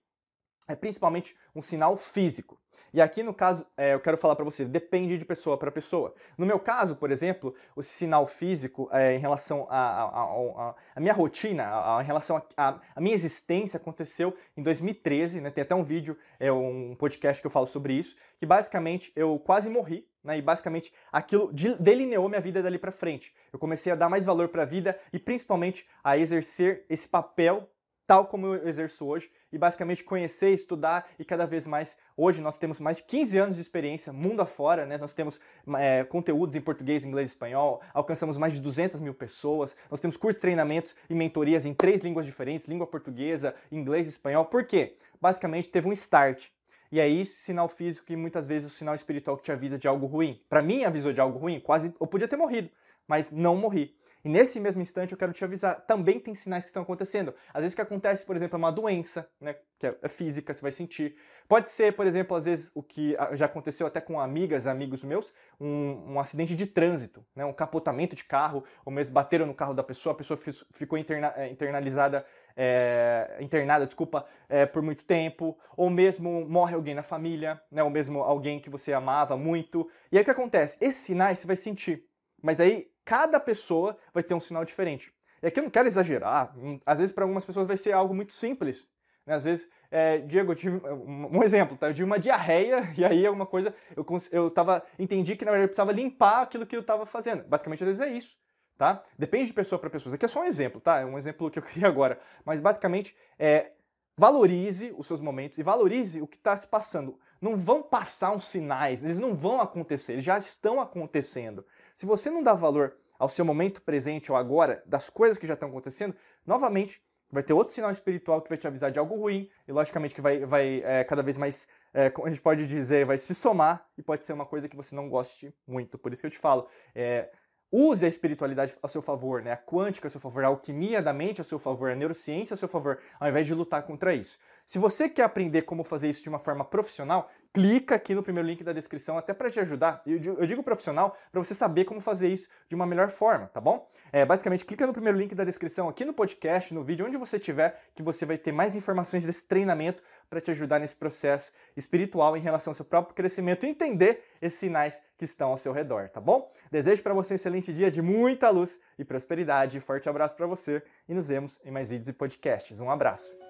é 0.68 0.74
principalmente 0.74 1.36
um 1.54 1.62
sinal 1.62 1.96
físico. 1.96 2.60
E 2.92 3.00
aqui 3.00 3.22
no 3.22 3.34
caso, 3.34 3.66
é, 3.76 3.94
eu 3.94 4.00
quero 4.00 4.16
falar 4.16 4.34
para 4.36 4.44
você, 4.44 4.64
depende 4.64 5.18
de 5.18 5.24
pessoa 5.24 5.58
para 5.58 5.70
pessoa. 5.70 6.14
No 6.36 6.46
meu 6.46 6.58
caso, 6.58 6.96
por 6.96 7.10
exemplo, 7.10 7.54
o 7.74 7.82
sinal 7.82 8.26
físico 8.26 8.88
é, 8.92 9.14
em 9.14 9.18
relação 9.18 9.66
à 9.68 10.74
minha 10.98 11.12
rotina, 11.12 11.64
a, 11.64 11.98
a, 11.98 12.02
em 12.02 12.06
relação 12.06 12.42
à 12.56 13.00
minha 13.00 13.14
existência 13.14 13.76
aconteceu 13.76 14.34
em 14.56 14.62
2013, 14.62 15.40
né? 15.40 15.50
Tem 15.50 15.62
até 15.62 15.74
um 15.74 15.84
vídeo, 15.84 16.16
é 16.40 16.50
um 16.50 16.94
podcast 16.94 17.40
que 17.40 17.46
eu 17.46 17.50
falo 17.50 17.66
sobre 17.66 17.94
isso, 17.94 18.16
que 18.38 18.46
basicamente 18.46 19.12
eu 19.14 19.38
quase 19.38 19.68
morri, 19.68 20.08
né? 20.24 20.38
E 20.38 20.42
basicamente 20.42 20.92
aquilo 21.12 21.52
delineou 21.78 22.28
minha 22.28 22.40
vida 22.40 22.62
dali 22.62 22.78
para 22.78 22.92
frente. 22.92 23.34
Eu 23.52 23.58
comecei 23.58 23.92
a 23.92 23.96
dar 23.96 24.08
mais 24.08 24.24
valor 24.24 24.48
para 24.48 24.62
a 24.62 24.66
vida 24.66 24.98
e 25.12 25.18
principalmente 25.18 25.86
a 26.02 26.16
exercer 26.16 26.84
esse 26.88 27.08
papel 27.08 27.68
tal 28.06 28.26
como 28.26 28.46
eu 28.46 28.68
exerço 28.68 29.04
hoje, 29.04 29.30
e 29.52 29.58
basicamente 29.58 30.04
conhecer, 30.04 30.50
estudar 30.50 31.08
e 31.18 31.24
cada 31.24 31.46
vez 31.46 31.66
mais. 31.66 31.96
Hoje 32.16 32.40
nós 32.40 32.58
temos 32.58 32.78
mais 32.78 32.98
de 32.98 33.04
15 33.04 33.38
anos 33.38 33.56
de 33.56 33.62
experiência 33.62 34.12
mundo 34.12 34.40
afora, 34.40 34.86
né? 34.86 34.96
nós 34.96 35.12
temos 35.12 35.40
é, 35.78 36.04
conteúdos 36.04 36.54
em 36.54 36.60
português, 36.60 37.04
inglês 37.04 37.30
e 37.30 37.32
espanhol, 37.32 37.80
alcançamos 37.92 38.36
mais 38.36 38.52
de 38.52 38.60
200 38.60 39.00
mil 39.00 39.14
pessoas, 39.14 39.76
nós 39.90 40.00
temos 40.00 40.16
cursos, 40.16 40.40
treinamentos 40.40 40.94
e 41.10 41.14
mentorias 41.14 41.66
em 41.66 41.74
três 41.74 42.00
línguas 42.02 42.24
diferentes, 42.24 42.66
língua 42.66 42.86
portuguesa, 42.86 43.54
inglês 43.72 44.06
e 44.06 44.10
espanhol. 44.10 44.44
Por 44.44 44.64
quê? 44.64 44.96
Basicamente 45.20 45.70
teve 45.70 45.88
um 45.88 45.92
start. 45.92 46.48
E 46.92 47.00
aí, 47.00 47.24
sinal 47.24 47.68
físico 47.68 48.06
que 48.06 48.14
muitas 48.14 48.46
vezes 48.46 48.72
o 48.72 48.74
sinal 48.74 48.94
espiritual 48.94 49.36
que 49.36 49.42
te 49.42 49.50
avisa 49.50 49.76
de 49.76 49.88
algo 49.88 50.06
ruim. 50.06 50.40
Para 50.48 50.62
mim, 50.62 50.84
avisou 50.84 51.12
de 51.12 51.20
algo 51.20 51.38
ruim, 51.38 51.58
quase 51.58 51.92
eu 52.00 52.06
podia 52.06 52.28
ter 52.28 52.36
morrido, 52.36 52.70
mas 53.08 53.32
não 53.32 53.56
morri. 53.56 53.96
E 54.26 54.28
nesse 54.28 54.58
mesmo 54.58 54.82
instante 54.82 55.12
eu 55.12 55.18
quero 55.18 55.32
te 55.32 55.44
avisar, 55.44 55.86
também 55.86 56.18
tem 56.18 56.34
sinais 56.34 56.64
que 56.64 56.70
estão 56.70 56.82
acontecendo. 56.82 57.32
Às 57.54 57.60
vezes 57.60 57.74
o 57.74 57.76
que 57.76 57.82
acontece, 57.82 58.26
por 58.26 58.34
exemplo, 58.34 58.56
é 58.56 58.58
uma 58.58 58.72
doença, 58.72 59.30
né, 59.40 59.54
que 59.78 59.86
é, 59.86 59.96
é 60.02 60.08
física, 60.08 60.52
você 60.52 60.60
vai 60.60 60.72
sentir. 60.72 61.14
Pode 61.46 61.70
ser, 61.70 61.94
por 61.94 62.08
exemplo, 62.08 62.36
às 62.36 62.44
vezes 62.44 62.72
o 62.74 62.82
que 62.82 63.16
já 63.34 63.46
aconteceu 63.46 63.86
até 63.86 64.00
com 64.00 64.18
amigas, 64.18 64.66
amigos 64.66 65.04
meus, 65.04 65.32
um, 65.60 66.14
um 66.14 66.18
acidente 66.18 66.56
de 66.56 66.66
trânsito, 66.66 67.24
né, 67.36 67.44
um 67.44 67.52
capotamento 67.52 68.16
de 68.16 68.24
carro, 68.24 68.64
ou 68.84 68.92
mesmo 68.92 69.14
bateram 69.14 69.46
no 69.46 69.54
carro 69.54 69.72
da 69.72 69.84
pessoa, 69.84 70.12
a 70.12 70.16
pessoa 70.16 70.36
ficou 70.72 70.98
interna, 70.98 71.32
é, 71.36 71.48
internalizada, 71.48 72.26
é, 72.56 73.36
internada, 73.38 73.86
desculpa, 73.86 74.26
é, 74.48 74.66
por 74.66 74.82
muito 74.82 75.04
tempo, 75.04 75.56
ou 75.76 75.88
mesmo 75.88 76.44
morre 76.48 76.74
alguém 76.74 76.96
na 76.96 77.04
família, 77.04 77.62
né, 77.70 77.80
ou 77.80 77.90
mesmo 77.90 78.22
alguém 78.22 78.58
que 78.58 78.68
você 78.68 78.92
amava 78.92 79.36
muito. 79.36 79.88
E 80.10 80.16
aí 80.16 80.22
o 80.22 80.24
que 80.24 80.32
acontece? 80.32 80.76
Esses 80.80 81.02
sinais 81.02 81.38
você 81.38 81.46
vai 81.46 81.56
sentir. 81.56 82.02
Mas 82.42 82.58
aí 82.58 82.88
cada 83.06 83.40
pessoa 83.40 83.96
vai 84.12 84.22
ter 84.22 84.34
um 84.34 84.40
sinal 84.40 84.64
diferente. 84.64 85.14
E 85.42 85.46
aqui 85.46 85.60
eu 85.60 85.62
não 85.64 85.70
quero 85.70 85.86
exagerar, 85.86 86.52
hum, 86.58 86.80
às 86.84 86.98
vezes 86.98 87.14
para 87.14 87.24
algumas 87.24 87.44
pessoas 87.44 87.66
vai 87.66 87.76
ser 87.76 87.92
algo 87.92 88.12
muito 88.12 88.32
simples. 88.32 88.90
Né? 89.24 89.34
Às 89.34 89.44
vezes, 89.44 89.70
é, 89.90 90.18
Diego, 90.18 90.52
eu 90.52 90.56
tive 90.56 90.80
um 90.84 91.42
exemplo, 91.42 91.76
tá? 91.76 91.88
eu 91.88 91.94
tive 91.94 92.04
uma 92.04 92.18
diarreia 92.18 92.90
e 92.98 93.04
aí 93.04 93.24
alguma 93.24 93.46
coisa, 93.46 93.72
eu, 93.96 94.04
eu 94.32 94.50
tava, 94.50 94.82
entendi 94.98 95.36
que 95.36 95.44
na 95.44 95.52
verdade 95.52 95.66
eu 95.66 95.68
precisava 95.68 95.92
limpar 95.92 96.42
aquilo 96.42 96.66
que 96.66 96.74
eu 96.74 96.80
estava 96.80 97.06
fazendo. 97.06 97.44
Basicamente, 97.44 97.84
às 97.84 97.86
vezes 97.86 98.00
é 98.00 98.08
isso. 98.08 98.36
Tá? 98.76 99.02
Depende 99.18 99.46
de 99.46 99.54
pessoa 99.54 99.78
para 99.78 99.88
pessoa. 99.88 100.14
Aqui 100.14 100.26
é 100.26 100.28
só 100.28 100.40
um 100.40 100.44
exemplo, 100.44 100.82
tá? 100.82 101.00
É 101.00 101.04
um 101.06 101.16
exemplo 101.16 101.50
que 101.50 101.58
eu 101.58 101.62
queria 101.64 101.88
agora. 101.88 102.20
Mas 102.44 102.60
basicamente, 102.60 103.16
é, 103.38 103.72
valorize 104.16 104.94
os 104.96 105.06
seus 105.06 105.20
momentos 105.20 105.58
e 105.58 105.62
valorize 105.62 106.20
o 106.20 106.26
que 106.26 106.36
está 106.36 106.56
se 106.56 106.66
passando. 106.66 107.18
Não 107.40 107.56
vão 107.56 107.82
passar 107.82 108.32
uns 108.32 108.46
sinais, 108.46 109.04
eles 109.04 109.18
não 109.18 109.34
vão 109.34 109.60
acontecer, 109.60 110.14
eles 110.14 110.24
já 110.24 110.38
estão 110.38 110.80
acontecendo. 110.80 111.64
Se 111.94 112.06
você 112.06 112.30
não 112.30 112.42
dá 112.42 112.54
valor 112.54 112.96
ao 113.18 113.28
seu 113.28 113.44
momento 113.44 113.82
presente 113.82 114.32
ou 114.32 114.38
agora, 114.38 114.82
das 114.86 115.10
coisas 115.10 115.38
que 115.38 115.46
já 115.46 115.54
estão 115.54 115.68
acontecendo, 115.68 116.14
novamente 116.46 117.02
vai 117.30 117.42
ter 117.42 117.52
outro 117.52 117.74
sinal 117.74 117.90
espiritual 117.90 118.40
que 118.40 118.48
vai 118.48 118.56
te 118.56 118.66
avisar 118.66 118.90
de 118.90 118.98
algo 118.98 119.16
ruim 119.16 119.50
e 119.66 119.72
logicamente 119.72 120.14
que 120.14 120.20
vai, 120.20 120.44
vai 120.44 120.82
é, 120.84 121.04
cada 121.04 121.22
vez 121.22 121.36
mais, 121.36 121.66
é, 121.92 122.12
a 122.24 122.28
gente 122.28 122.40
pode 122.40 122.66
dizer, 122.66 123.04
vai 123.04 123.18
se 123.18 123.34
somar 123.34 123.86
e 123.98 124.02
pode 124.02 124.24
ser 124.24 124.32
uma 124.32 124.46
coisa 124.46 124.68
que 124.68 124.76
você 124.76 124.94
não 124.94 125.08
goste 125.08 125.54
muito. 125.66 125.98
Por 125.98 126.12
isso 126.12 126.22
que 126.22 126.26
eu 126.26 126.30
te 126.30 126.38
falo, 126.38 126.68
é, 126.94 127.30
use 127.72 128.04
a 128.04 128.08
espiritualidade 128.08 128.76
a 128.82 128.88
seu 128.88 129.02
favor, 129.02 129.42
né? 129.42 129.52
a 129.52 129.56
quântica 129.56 130.06
a 130.06 130.10
seu 130.10 130.20
favor, 130.20 130.44
a 130.44 130.48
alquimia 130.48 131.02
da 131.02 131.12
mente 131.12 131.40
a 131.40 131.44
seu 131.44 131.58
favor, 131.58 131.90
a 131.90 131.94
neurociência 131.94 132.54
a 132.54 132.56
seu 132.56 132.68
favor, 132.68 132.98
ao 133.18 133.28
invés 133.28 133.46
de 133.46 133.54
lutar 133.54 133.82
contra 133.82 134.14
isso. 134.14 134.38
Se 134.64 134.78
você 134.78 135.08
quer 135.08 135.22
aprender 135.22 135.62
como 135.62 135.84
fazer 135.84 136.08
isso 136.08 136.22
de 136.22 136.28
uma 136.28 136.38
forma 136.38 136.64
profissional, 136.64 137.30
clica 137.52 137.94
aqui 137.94 138.14
no 138.14 138.22
primeiro 138.22 138.48
link 138.48 138.62
da 138.64 138.72
descrição 138.72 139.16
até 139.16 139.32
para 139.32 139.50
te 139.50 139.60
ajudar. 139.60 140.02
Eu 140.04 140.46
digo, 140.46 140.62
profissional 140.62 141.16
para 141.30 141.42
você 141.42 141.54
saber 141.54 141.84
como 141.84 142.00
fazer 142.00 142.28
isso 142.28 142.48
de 142.68 142.74
uma 142.74 142.84
melhor 142.84 143.08
forma, 143.08 143.46
tá 143.46 143.60
bom? 143.60 143.88
É, 144.12 144.24
basicamente, 144.24 144.64
clica 144.64 144.86
no 144.86 144.92
primeiro 144.92 145.16
link 145.16 145.34
da 145.34 145.44
descrição 145.44 145.88
aqui 145.88 146.04
no 146.04 146.12
podcast, 146.12 146.74
no 146.74 146.82
vídeo, 146.82 147.06
onde 147.06 147.16
você 147.16 147.36
estiver, 147.36 147.80
que 147.94 148.02
você 148.02 148.26
vai 148.26 148.36
ter 148.36 148.52
mais 148.52 148.74
informações 148.74 149.24
desse 149.24 149.44
treinamento 149.44 150.02
para 150.28 150.40
te 150.40 150.50
ajudar 150.50 150.78
nesse 150.78 150.96
processo 150.96 151.52
espiritual 151.76 152.36
em 152.36 152.40
relação 152.40 152.70
ao 152.70 152.74
seu 152.74 152.84
próprio 152.84 153.14
crescimento 153.14 153.64
e 153.64 153.68
entender 153.68 154.24
esses 154.40 154.58
sinais 154.58 155.02
que 155.16 155.24
estão 155.24 155.50
ao 155.50 155.56
seu 155.56 155.72
redor, 155.72 156.08
tá 156.08 156.20
bom? 156.20 156.52
Desejo 156.70 157.02
para 157.02 157.14
você 157.14 157.34
um 157.34 157.36
excelente 157.36 157.72
dia 157.72 157.90
de 157.90 158.02
muita 158.02 158.50
luz 158.50 158.80
e 158.98 159.04
prosperidade. 159.04 159.80
Forte 159.80 160.08
abraço 160.08 160.36
para 160.36 160.46
você 160.46 160.82
e 161.08 161.14
nos 161.14 161.28
vemos 161.28 161.60
em 161.64 161.70
mais 161.70 161.88
vídeos 161.88 162.08
e 162.08 162.12
podcasts. 162.12 162.80
Um 162.80 162.90
abraço. 162.90 163.45